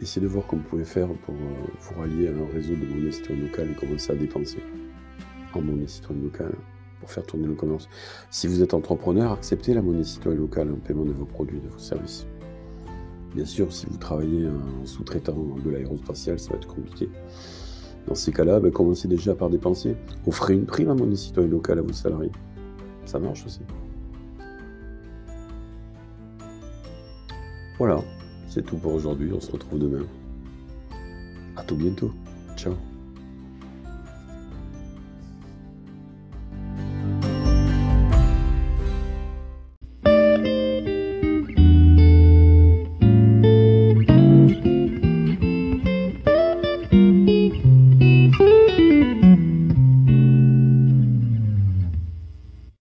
essayez 0.00 0.26
de 0.26 0.30
voir 0.30 0.46
comment 0.46 0.62
vous 0.62 0.68
pouvez 0.68 0.84
faire 0.84 1.08
pour 1.08 1.34
euh, 1.34 1.66
vous 1.80 2.00
rallier 2.00 2.28
à 2.28 2.30
un 2.30 2.52
réseau 2.52 2.74
de 2.74 2.86
monnaie 2.86 3.12
citoyenne 3.12 3.44
locale 3.44 3.70
et 3.72 3.74
commencer 3.74 4.12
à 4.12 4.14
dépenser 4.14 4.58
en 5.52 5.60
monnaie 5.60 5.86
citoyenne 5.86 6.24
locale 6.24 6.54
pour 7.00 7.10
faire 7.10 7.24
tourner 7.24 7.46
le 7.46 7.54
commerce. 7.54 7.88
Si 8.30 8.46
vous 8.46 8.62
êtes 8.62 8.72
entrepreneur, 8.72 9.32
acceptez 9.32 9.74
la 9.74 9.82
monnaie 9.82 10.04
citoyenne 10.04 10.40
locale 10.40 10.72
en 10.72 10.76
paiement 10.76 11.04
de 11.04 11.12
vos 11.12 11.26
produits, 11.26 11.60
de 11.60 11.68
vos 11.68 11.78
services. 11.78 12.26
Bien 13.34 13.44
sûr, 13.44 13.72
si 13.72 13.86
vous 13.86 13.96
travaillez 13.96 14.48
en 14.48 14.86
sous-traitant 14.86 15.36
de 15.64 15.70
l'aérospatial, 15.70 16.38
ça 16.38 16.50
va 16.50 16.56
être 16.56 16.68
compliqué. 16.68 17.08
Dans 18.06 18.14
ces 18.14 18.32
cas-là, 18.32 18.60
ben, 18.60 18.70
commencez 18.70 19.08
déjà 19.08 19.34
par 19.34 19.50
dépenser. 19.50 19.96
Offrez 20.26 20.54
une 20.54 20.66
prime 20.66 20.90
à 20.90 20.94
mon 20.94 21.14
citoyen 21.14 21.48
local 21.48 21.78
à 21.78 21.82
vos 21.82 21.92
salariés. 21.92 22.32
Ça 23.06 23.18
marche 23.18 23.44
aussi. 23.46 23.60
Voilà, 27.78 28.00
c'est 28.46 28.64
tout 28.64 28.76
pour 28.76 28.94
aujourd'hui. 28.94 29.32
On 29.32 29.40
se 29.40 29.50
retrouve 29.50 29.78
demain. 29.78 30.04
À 31.56 31.62
tout 31.62 31.76
bientôt. 31.76 32.12